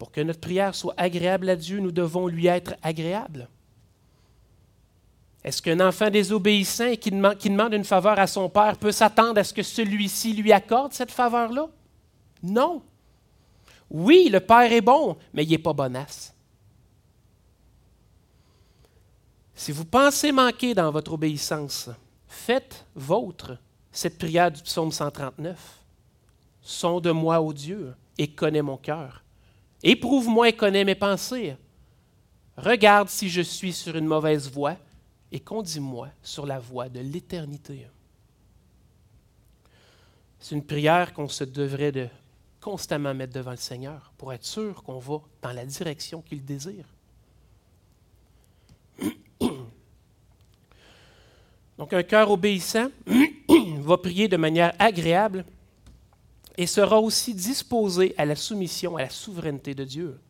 [0.00, 3.48] Pour que notre prière soit agréable à Dieu, nous devons lui être agréables.
[5.44, 9.38] Est-ce qu'un enfant désobéissant qui demande, qui demande une faveur à son père peut s'attendre
[9.38, 11.68] à ce que celui-ci lui accorde cette faveur-là?
[12.42, 12.82] Non.
[13.90, 16.33] Oui, le père est bon, mais il n'est pas bonasse.
[19.54, 21.88] Si vous pensez manquer dans votre obéissance,
[22.26, 23.58] faites vôtre
[23.92, 25.80] cette prière du psaume 139.
[26.60, 29.22] Sonde-moi, ô Dieu, et connais mon cœur.
[29.82, 31.56] Éprouve-moi et connais mes pensées.
[32.56, 34.76] Regarde si je suis sur une mauvaise voie
[35.30, 37.86] et conduis-moi sur la voie de l'éternité.
[40.38, 42.08] C'est une prière qu'on se devrait de
[42.60, 46.86] constamment mettre devant le Seigneur pour être sûr qu'on va dans la direction qu'il désire.
[51.78, 52.88] Donc un cœur obéissant
[53.78, 55.44] va prier de manière agréable
[56.56, 60.20] et sera aussi disposé à la soumission à la souveraineté de Dieu.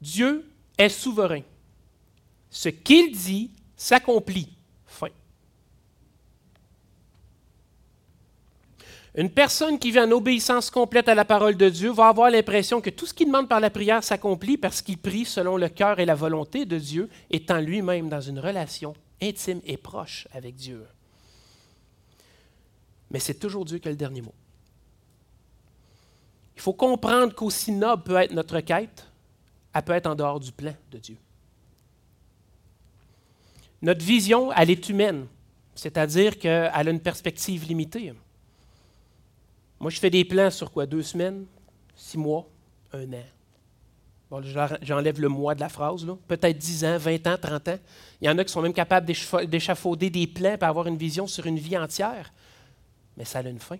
[0.00, 0.46] Dieu
[0.78, 1.40] est souverain.
[2.50, 4.52] Ce qu'il dit s'accomplit.
[4.86, 5.08] Fin.
[9.16, 12.80] Une personne qui vit en obéissance complète à la parole de Dieu va avoir l'impression
[12.80, 16.00] que tout ce qu'il demande par la prière s'accomplit parce qu'il prie selon le cœur
[16.00, 20.84] et la volonté de Dieu, étant lui-même dans une relation intime et proche avec Dieu.
[23.12, 24.34] Mais c'est toujours Dieu qui a le dernier mot.
[26.56, 29.06] Il faut comprendre qu'aussi noble peut être notre quête,
[29.72, 31.16] elle peut être en dehors du plan de Dieu.
[33.80, 35.26] Notre vision, elle est humaine,
[35.76, 38.12] c'est-à-dire qu'elle a une perspective limitée.
[39.80, 40.86] Moi, je fais des plans sur quoi?
[40.86, 41.46] Deux semaines,
[41.94, 42.48] six mois,
[42.92, 43.24] un an?
[44.82, 47.78] J'enlève le mois de la phrase, peut-être 10 ans, 20 ans, 30 ans.
[48.20, 49.06] Il y en a qui sont même capables
[49.46, 52.32] d'échafauder des plans pour avoir une vision sur une vie entière.
[53.16, 53.78] Mais ça a une fin.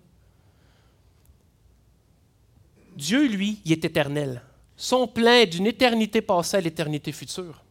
[2.95, 4.43] Dieu, lui, il est éternel.
[4.77, 7.65] Son plan est d'une éternité passée à l'éternité future.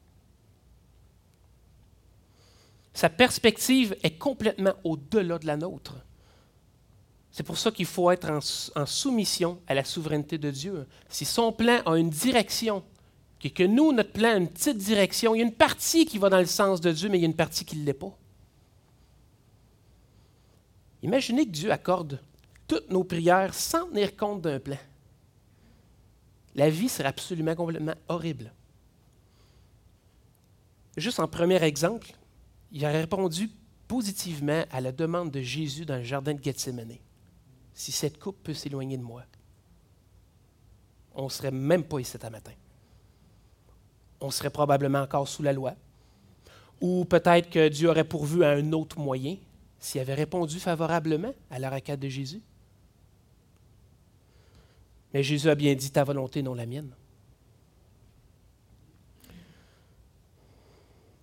[2.93, 5.95] Sa perspective est complètement au-delà de la nôtre.
[7.33, 10.87] C'est pour ça qu'il faut être en, soumission à la souveraineté de Dieu.
[11.09, 12.81] Si son plan a une direction,
[13.53, 16.29] que nous, notre plan a une petite direction, il y a une partie qui va
[16.29, 18.17] dans le sens de Dieu, mais il y a une partie qui ne l'est pas.
[21.01, 22.21] Imaginez que Dieu accorde
[22.69, 24.77] toutes nos prières sans tenir compte d'un plan
[26.55, 28.51] la vie serait absolument complètement horrible.
[30.97, 32.11] Juste en premier exemple,
[32.71, 33.49] il a répondu
[33.87, 36.97] positivement à la demande de Jésus dans le jardin de Gethsemane.
[37.73, 39.23] Si cette coupe peut s'éloigner de moi,
[41.15, 42.51] on ne serait même pas ici ce matin.
[44.19, 45.73] On serait probablement encore sous la loi.
[46.81, 49.37] Ou peut-être que Dieu aurait pourvu à un autre moyen
[49.79, 52.41] s'il avait répondu favorablement à la requête de Jésus.
[55.13, 56.91] Mais Jésus a bien dit ta volonté, non la mienne.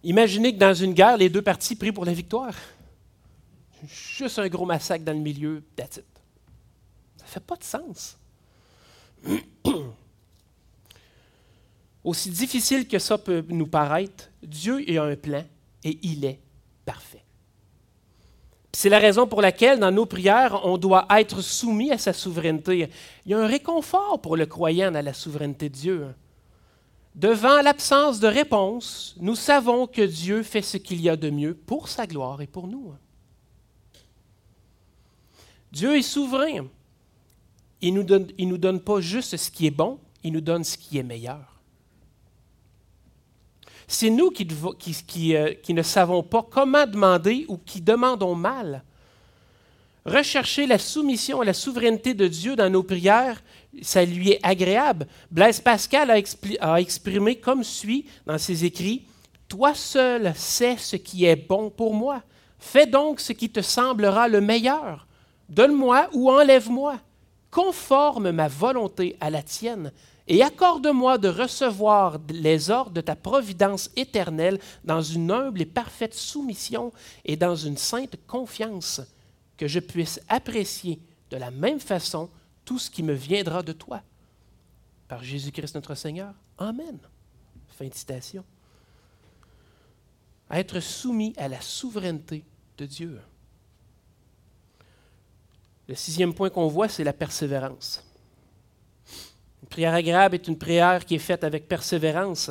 [0.03, 2.55] Imaginez que dans une guerre, les deux parties prient pour la victoire.
[3.87, 6.01] Juste un gros massacre dans le milieu, that's
[7.31, 8.19] fait pas de sens.
[12.05, 15.45] Aussi difficile que ça peut nous paraître, Dieu a un plan
[15.85, 16.41] et il est
[16.85, 17.25] parfait.
[18.73, 22.89] C'est la raison pour laquelle, dans nos prières, on doit être soumis à sa souveraineté.
[23.27, 26.07] Il y a un réconfort pour le croyant dans la souveraineté de Dieu.
[27.15, 31.55] Devant l'absence de réponse, nous savons que Dieu fait ce qu'il y a de mieux
[31.55, 32.95] pour sa gloire et pour nous.
[35.73, 36.67] Dieu est souverain.
[37.83, 40.65] Il ne nous, donne, nous donne pas juste ce qui est bon, il nous donne
[40.65, 41.61] ce qui est meilleur.
[43.93, 48.85] C'est nous euh, qui, ne savons pas comment demander ou qui demandons mal.
[50.07, 53.43] Rechercher la soumission à la souveraineté de Dieu dans nos prières,
[53.83, 55.09] ça lui est agréable.
[55.33, 56.11] Blaise Pascal
[56.61, 59.07] a exprimé comme suit dans ses écrits
[59.49, 62.23] Toi seul sais ce qui est bon pour moi.
[62.61, 65.09] Fais donc ce qui te semblera le meilleur.
[65.49, 67.01] Donne-moi ou enlève-moi.
[67.51, 69.93] Conforme ma volonté à la tienne
[70.29, 76.15] et accorde-moi de recevoir les ordres de ta providence éternelle dans une humble et parfaite
[76.15, 76.93] soumission
[77.25, 79.01] et dans une sainte confiance,
[79.57, 82.31] que je puisse apprécier de la même façon
[82.65, 84.03] tout ce qui me viendra de toi.
[85.09, 86.33] Par Jésus-Christ notre Seigneur.
[86.57, 86.99] Amen.
[87.67, 88.45] Fin de citation.
[90.51, 92.45] Être soumis à la souveraineté
[92.79, 93.21] de Dieu.
[95.91, 98.03] Le sixième point qu'on voit, c'est la persévérance
[99.71, 102.51] prière agréable est une prière qui est faite avec persévérance.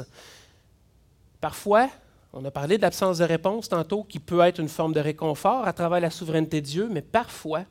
[1.39, 1.89] Parfois,
[2.33, 5.67] on a parlé de l'absence de réponse tantôt, qui peut être une forme de réconfort
[5.67, 7.65] à travers la souveraineté de Dieu, mais parfois,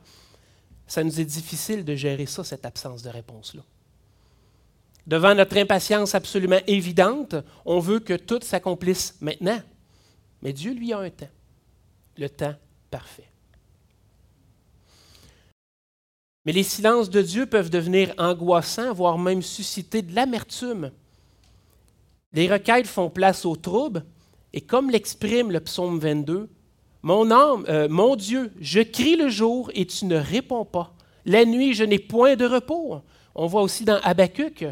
[0.87, 3.63] ça nous est difficile de gérer ça, cette absence de réponse-là.
[5.07, 9.59] Devant notre impatience absolument évidente, on veut que tout s'accomplisse maintenant.
[10.43, 11.31] Mais Dieu, lui, a un temps,
[12.19, 12.55] le temps
[12.91, 13.29] parfait.
[16.49, 20.93] Mais les silences de Dieu peuvent devenir angoissants, voire même susciter de l'amertume.
[22.33, 24.03] Les requêtes font place au trouble,
[24.55, 26.49] et comme l'exprime le psaume 22,
[27.03, 30.95] Mon âme, euh, mon Dieu, je crie le jour et tu ne réponds pas.
[31.27, 33.03] La nuit, je n'ai point de repos.
[33.35, 34.65] On voit aussi dans Habacuc,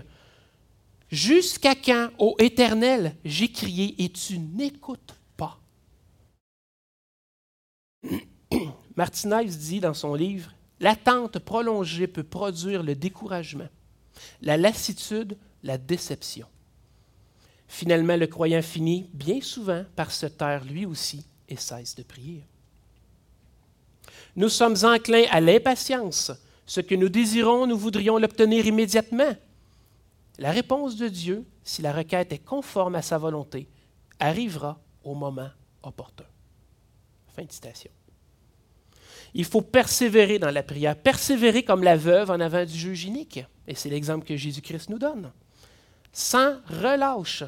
[1.11, 5.59] Jusqu'à quand, ô Éternel, j'ai crié et tu n'écoutes pas?
[8.97, 13.69] Martinez dit dans son livre L'attente prolongée peut produire le découragement,
[14.43, 16.47] la lassitude, la déception.
[17.69, 22.45] Finalement, le croyant finit bien souvent par se taire lui aussi et cesse de prier.
[24.37, 26.31] Nous sommes enclins à l'impatience.
[26.67, 29.35] Ce que nous désirons, nous voudrions l'obtenir immédiatement.
[30.39, 33.67] La réponse de Dieu, si la requête est conforme à sa volonté,
[34.21, 35.51] arrivera au moment
[35.83, 36.27] opportun.
[37.35, 37.91] Fin de citation.
[39.39, 43.45] Il faut persévérer dans la prière, persévérer comme la veuve en avant du juge unique.
[43.69, 45.31] Et c'est l'exemple que Jésus-Christ nous donne.
[46.11, 47.45] Sans relâche.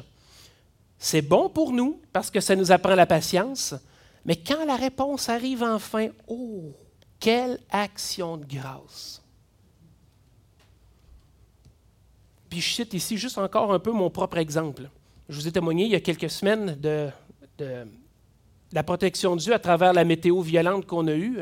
[0.99, 3.73] C'est bon pour nous parce que ça nous apprend la patience,
[4.23, 6.71] mais quand la réponse arrive enfin, oh,
[7.19, 9.23] quelle action de grâce.
[12.51, 14.91] Puis je cite ici juste encore un peu mon propre exemple.
[15.27, 17.09] Je vous ai témoigné il y a quelques semaines de,
[18.71, 21.39] la protection de Dieu à travers la météo violente qu'on a eue.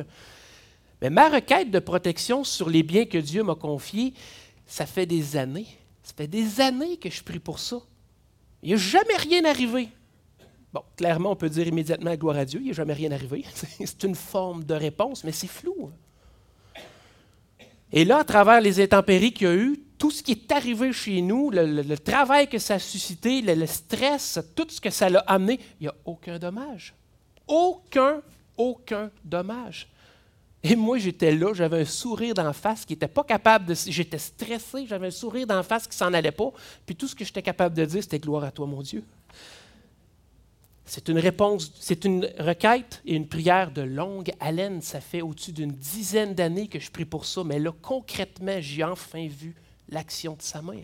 [1.01, 4.13] Mais ma requête de protection sur les biens que Dieu m'a confiés,
[4.65, 5.67] ça fait des années.
[6.03, 7.77] Ça fait des années que je prie pour ça.
[8.63, 9.89] Il n'y a jamais rien arrivé.
[10.73, 13.45] Bon, clairement, on peut dire immédiatement gloire à Dieu, il n'y a jamais rien arrivé.
[13.79, 15.91] C'est une forme de réponse, mais c'est flou.
[17.91, 20.91] Et là, à travers les intempéries qu'il y a eu, tout ce qui est arrivé
[20.91, 25.19] chez nous, le, travail que ça a suscité, le, stress, tout ce que ça l'a
[25.19, 26.93] amené, il n'y a aucun dommage.
[27.47, 28.21] Aucun,
[28.57, 29.87] aucun dommage.
[30.63, 33.73] Et moi, j'étais là, j'avais un sourire d'en face qui n'était pas capable de.
[33.73, 36.51] J'étais stressé, j'avais un sourire d'en face qui s'en allait pas.
[36.85, 39.03] Puis tout ce que j'étais capable de dire, c'était gloire à toi, mon Dieu.
[40.83, 44.81] C'est une réponse, c'est une requête et une prière de longue haleine.
[44.81, 48.83] Ça fait au-dessus d'une dizaine d'années que je prie pour ça, mais là, concrètement, j'ai
[48.83, 49.53] enfin vu
[49.89, 50.79] l'action de sa main.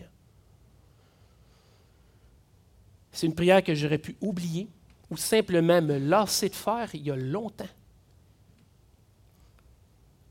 [3.12, 4.68] C'est une prière que j'aurais pu oublier
[5.10, 7.68] ou simplement me lasser de faire il y a longtemps.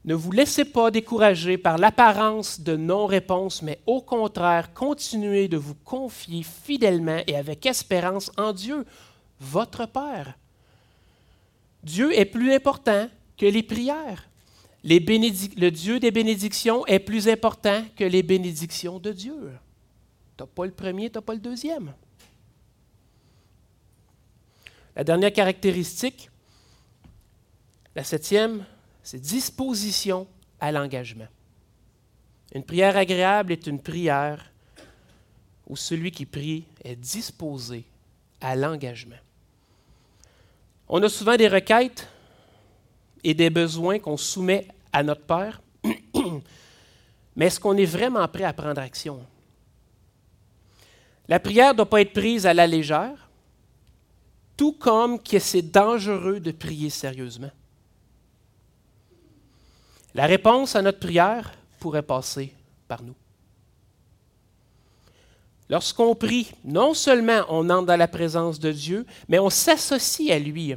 [0.05, 5.75] Ne vous laissez pas décourager par l'apparence de non-réponse, mais au contraire, continuez de vous
[5.75, 8.85] confier fidèlement et avec espérance en Dieu
[9.39, 10.37] votre Père.
[11.83, 13.07] Dieu est plus important
[13.37, 14.27] que les prières.
[14.83, 19.53] le Dieu des bénédictions est plus important que les bénédictions de Dieu.
[20.37, 21.93] Tu n'as pas le premier, tu n'as pas le deuxième.
[24.95, 26.29] La dernière caractéristique,
[27.95, 28.65] la septième,
[29.01, 30.27] c'est disposition
[30.59, 31.27] à l'engagement.
[32.53, 34.51] Une prière agréable est une prière
[35.67, 37.85] où celui qui prie est disposé
[38.41, 39.15] à l'engagement.
[40.87, 42.07] On a souvent des requêtes
[43.23, 45.61] et des besoins qu'on soumet à notre Père,
[47.35, 49.25] mais est-ce qu'on est vraiment prêt à prendre action?
[51.27, 53.22] La prière ne doit pas être prise à la légère,
[54.63, 57.51] tout comme que c'est dangereux de prier sérieusement.
[60.15, 62.53] La réponse à notre prière pourrait passer
[62.87, 63.15] par nous.
[65.69, 70.39] Lorsqu'on prie, non seulement on entre dans la présence de Dieu, mais on s'associe à
[70.39, 70.73] lui.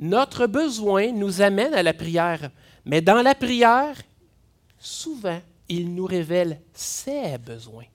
[0.00, 2.50] Notre besoin nous amène à la prière,
[2.84, 3.94] mais dans la prière,
[4.76, 7.86] souvent, il nous révèle ses besoins.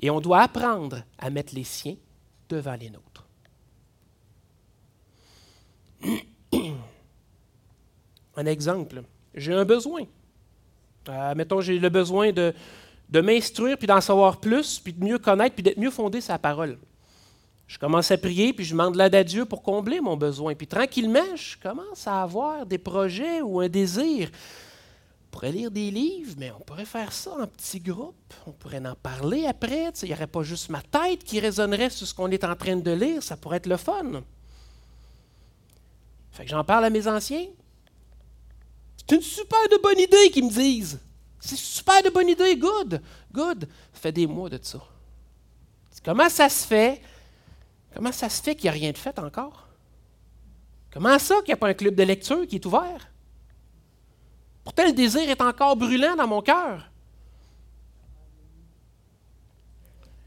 [0.00, 1.96] Et on doit apprendre à mettre les siens
[2.48, 3.07] devant les nôtres.
[8.36, 9.02] Un exemple,
[9.34, 10.02] j'ai un besoin.
[11.08, 12.54] Euh, mettons, j'ai le besoin de,
[13.08, 16.38] de m'instruire, puis d'en savoir plus, puis de mieux connaître, puis d'être mieux fondé sa
[16.38, 16.78] parole.
[17.66, 20.54] Je commence à prier, puis je demande l'aide à Dieu pour combler mon besoin.
[20.54, 24.30] Puis tranquillement, je commence à avoir des projets ou un désir.
[24.30, 28.34] On pourrait lire des livres, mais on pourrait faire ça en petits groupes.
[28.46, 29.92] On pourrait en parler après.
[30.02, 32.76] Il n'y aurait pas juste ma tête qui résonnerait sur ce qu'on est en train
[32.76, 33.22] de lire.
[33.22, 34.22] Ça pourrait être le fun.
[36.44, 37.46] J'en parle à mes anciens.
[38.96, 41.00] C'est une super de bonne idée qu'ils me disent.
[41.40, 43.68] C'est super de bonne idée, good, good.
[43.92, 44.80] Ça fait des mois de ça.
[46.04, 47.00] Comment ça se fait?
[47.94, 49.68] Comment ça se fait qu'il n'y a rien de fait encore?
[50.92, 53.08] Comment ça qu'il n'y a pas un club de lecture qui est ouvert?
[54.64, 56.90] Pourtant, le désir est encore brûlant dans mon cœur.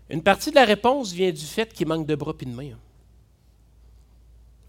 [0.09, 2.75] Une partie de la réponse vient du fait qu'il manque de bras et de mains.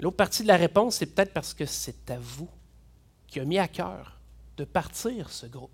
[0.03, 2.51] L'autre partie de la réponse, c'est peut-être parce que c'est à vous
[3.29, 4.19] qui a mis à cœur
[4.57, 5.71] de partir ce groupe.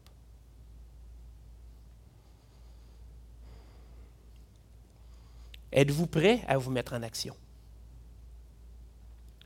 [5.72, 7.34] Êtes-vous prêt à vous mettre en action?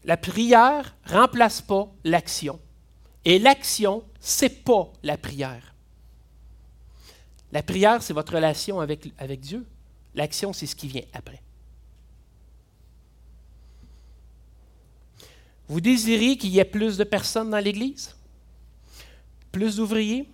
[0.03, 2.61] La prière ne remplace pas l'action.
[3.25, 5.77] Et l'action, ce n'est pas la prière.
[7.53, 9.65] La prière, c'est votre relation avec, avec Dieu.
[10.17, 11.41] L'action, c'est ce qui vient après.
[15.69, 18.15] Vous désirez qu'il y ait plus de personnes dans l'Église?
[19.51, 20.29] Plus d'ouvriers?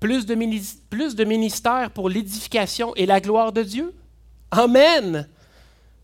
[0.00, 3.94] Plus de, ministères pour l'édification et la gloire de Dieu?
[4.50, 5.28] Amen.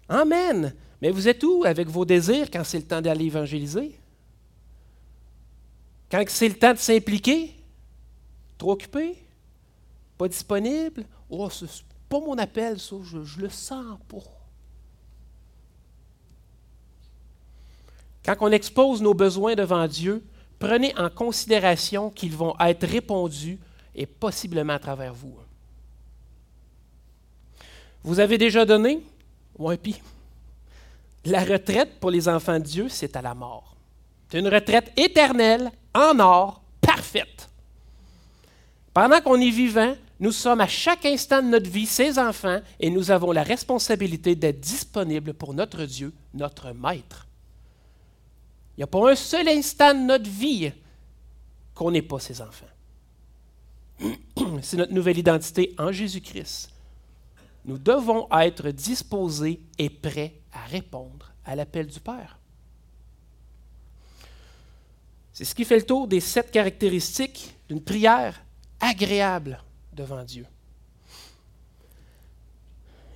[0.09, 0.75] Amen.
[1.01, 3.99] Mais vous êtes où avec vos désirs quand c'est le temps d'aller évangéliser?
[6.11, 7.55] Quand c'est le temps de s'impliquer?
[8.57, 9.17] Trop occupé?
[10.17, 11.05] Pas disponible?
[11.29, 11.67] Oh, c'est
[12.09, 14.42] pas mon appel, ça, je, je le sens pas.
[18.25, 20.25] Quand on expose nos besoins devant Dieu,
[20.59, 23.59] prenez en considération qu'ils vont être répondus
[23.95, 25.35] et possiblement à travers vous.
[28.05, 29.01] Vous avez déjà donné?
[29.59, 30.01] Oui, puis
[31.25, 33.77] la retraite pour les enfants de Dieu, c'est à la mort.
[34.29, 37.49] C'est une retraite éternelle, en or, parfaite.
[38.95, 42.91] Pendant qu'on est vivant, nous sommes à chaque instant de notre vie ses enfants et
[42.91, 47.27] nous avons la responsabilité d'être disponibles pour notre Dieu, notre Maître.
[48.77, 50.73] Il n'y a pas un seul instant de notre vie
[51.75, 52.67] qu'on n'est pas ses enfants.
[54.63, 56.71] C'est notre nouvelle identité en Jésus-Christ.
[57.65, 62.39] Nous devons être disposés et prêts à répondre à l'appel du Père.
[65.33, 68.43] C'est ce qui fait le tour des sept caractéristiques d'une prière
[68.81, 69.63] agréable
[69.93, 70.47] devant Dieu.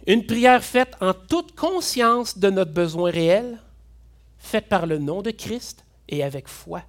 [0.07, 3.59] Une prière faite en toute conscience de notre besoin réel,
[4.47, 6.82] faite par le nom de Christ et avec foi.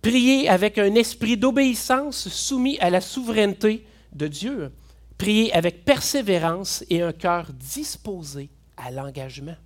[0.00, 4.72] Prier avec un esprit d'obéissance soumis à la souveraineté de Dieu.
[5.18, 9.56] Prier avec persévérance et un cœur disposé à l'engagement.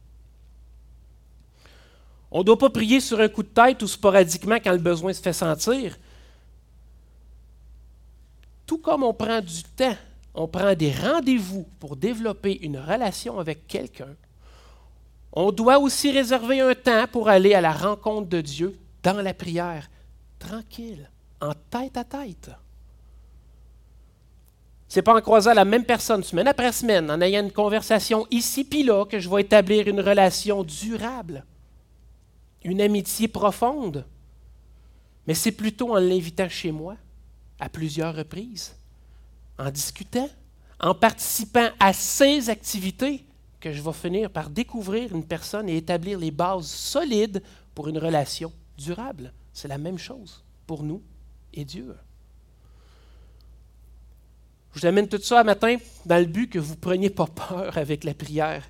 [2.30, 5.12] On ne doit pas prier sur un coup de tête ou sporadiquement quand le besoin
[5.12, 5.96] se fait sentir.
[8.66, 9.96] Tout comme on prend du temps,
[10.34, 14.14] on prend des rendez-vous pour développer une relation avec quelqu'un,
[15.36, 19.34] on doit aussi réserver un temps pour aller à la rencontre de Dieu dans la
[19.34, 19.90] prière,
[20.38, 21.10] tranquille,
[21.42, 22.50] en tête à tête.
[24.88, 28.64] C'est pas en croisant la même personne semaine après semaine, en ayant une conversation ici
[28.64, 31.44] puis là, que je vais établir une relation durable,
[32.64, 34.06] une amitié profonde.
[35.26, 36.96] Mais c'est plutôt en l'invitant chez moi,
[37.60, 38.74] à plusieurs reprises,
[39.58, 40.30] en discutant,
[40.80, 43.26] en participant à ces activités,
[43.66, 47.42] que je vais finir par découvrir une personne et établir les bases solides
[47.74, 49.32] pour une relation durable.
[49.52, 51.02] C'est la même chose pour nous
[51.52, 51.96] et Dieu.
[54.72, 58.04] Je vous amène tout ça matin dans le but que vous preniez pas peur avec
[58.04, 58.62] la prière,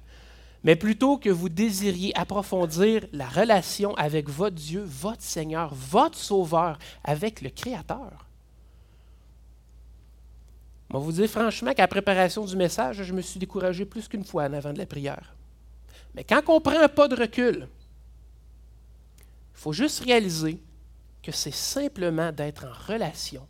[0.64, 6.78] mais plutôt que vous désiriez approfondir la relation avec votre Dieu, votre Seigneur, votre Sauveur,
[7.04, 8.25] avec le Créateur.
[10.90, 14.24] Vais vous dire franchement qu'à la préparation du message, je me suis découragé plus qu'une
[14.24, 15.34] fois en avant de la prière.
[16.14, 17.68] Mais quand on prend un pas de recul,
[19.18, 20.62] il faut juste réaliser
[21.22, 23.46] que c'est simplement d'être en relation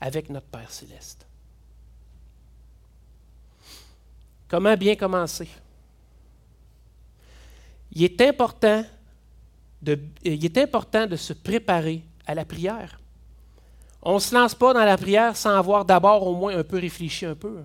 [0.00, 1.26] avec notre Père céleste.
[4.48, 5.48] Comment bien commencer?
[7.90, 8.84] Il est important
[9.80, 13.00] de, il est important de se préparer à la prière.
[14.02, 16.78] On ne se lance pas dans la prière sans avoir d'abord au moins un peu
[16.78, 17.62] réfléchi un peu.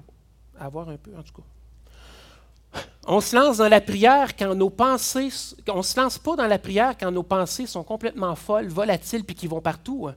[0.59, 2.81] Avoir un peu, en tout cas.
[3.07, 5.29] On se lance dans la prière quand nos pensées.
[5.67, 9.35] On se lance pas dans la prière quand nos pensées sont complètement folles, volatiles, puis
[9.35, 10.07] qui vont partout.
[10.07, 10.15] Hein.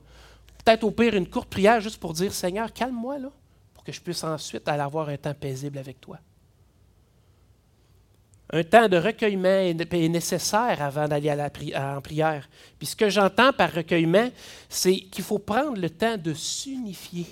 [0.63, 3.29] Peut-être au pire une courte prière juste pour dire Seigneur, calme-moi là,
[3.73, 6.17] pour que je puisse ensuite aller avoir un temps paisible avec toi.
[8.53, 11.31] Un temps de recueillement est nécessaire avant d'aller
[11.73, 12.49] en prière.
[12.77, 14.29] Puis ce que j'entends par recueillement,
[14.67, 17.27] c'est qu'il faut prendre le temps de s'unifier.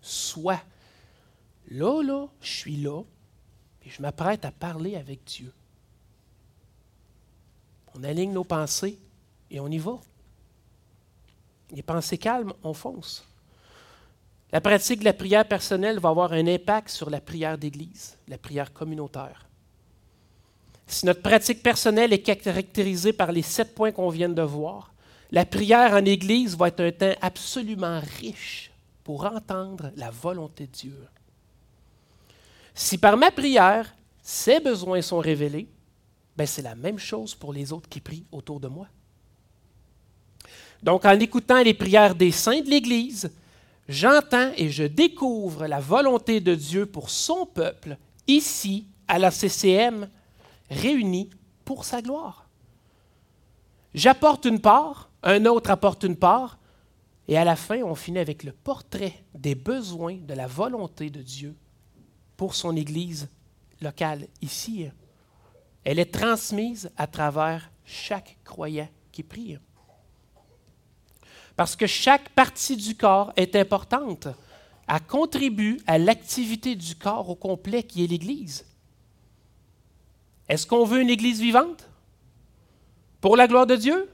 [0.00, 0.62] Soit,
[1.70, 3.02] là, là, je suis là,
[3.86, 5.52] et je m'apprête à parler avec Dieu.
[7.94, 8.98] On aligne nos pensées
[9.50, 9.98] et on y va.
[11.70, 13.24] Les pensées calmes, on fonce.
[14.50, 18.38] La pratique de la prière personnelle va avoir un impact sur la prière d'Église, la
[18.38, 19.47] prière communautaire.
[20.88, 24.94] Si notre pratique personnelle est caractérisée par les sept points qu'on vient de voir,
[25.30, 28.72] la prière en Église va être un temps absolument riche
[29.04, 31.06] pour entendre la volonté de Dieu.
[32.74, 35.68] Si par ma prière, ces besoins sont révélés,
[36.36, 38.86] ben c'est la même chose pour les autres qui prient autour de moi.
[40.82, 43.30] Donc, en écoutant les prières des saints de l'Église,
[43.88, 50.08] j'entends et je découvre la volonté de Dieu pour son peuple, ici, à la CCM,
[50.70, 51.30] réunis
[51.64, 52.48] pour sa gloire.
[53.94, 56.58] J'apporte une part, un autre apporte une part,
[57.26, 61.22] et à la fin, on finit avec le portrait des besoins, de la volonté de
[61.22, 61.54] Dieu
[62.36, 63.28] pour son Église
[63.82, 64.86] locale ici.
[65.84, 69.58] Elle est transmise à travers chaque croyant qui prie.
[71.56, 74.28] Parce que chaque partie du corps est importante.
[74.86, 78.64] Elle contribue à l'activité du corps au complet qui est l'Église.
[80.48, 81.88] Est-ce qu'on veut une Église vivante?
[83.20, 84.08] Pour la gloire de Dieu?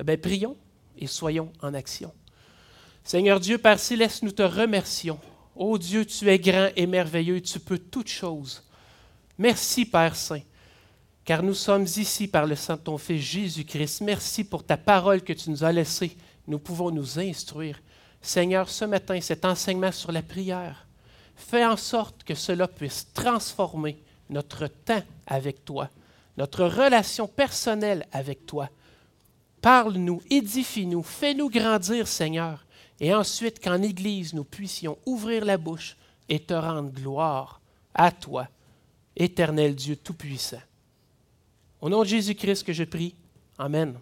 [0.00, 0.56] Eh bien, prions
[0.98, 2.12] et soyons en action.
[3.04, 5.18] Seigneur Dieu, Père Céleste, nous te remercions.
[5.54, 8.62] Ô Dieu, tu es grand et merveilleux, tu peux toutes choses.
[9.38, 10.42] Merci, Père Saint,
[11.24, 14.00] car nous sommes ici par le sang de ton Fils Jésus-Christ.
[14.02, 16.16] Merci pour ta parole que tu nous as laissée.
[16.46, 17.80] Nous pouvons nous instruire.
[18.20, 20.86] Seigneur, ce matin, cet enseignement sur la prière,
[21.36, 25.90] fais en sorte que cela puisse transformer notre temps avec toi,
[26.36, 28.68] notre relation personnelle avec toi.
[29.60, 32.64] Parle-nous, édifie-nous, fais-nous grandir, Seigneur,
[32.98, 35.96] et ensuite qu'en Église nous puissions ouvrir la bouche
[36.28, 37.60] et te rendre gloire
[37.94, 38.48] à toi,
[39.16, 40.62] éternel Dieu Tout-Puissant.
[41.80, 43.14] Au nom de Jésus-Christ que je prie.
[43.58, 43.98] Amen.